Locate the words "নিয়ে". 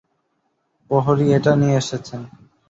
1.61-1.75